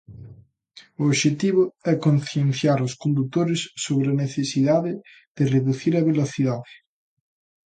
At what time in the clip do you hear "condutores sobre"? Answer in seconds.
3.03-4.07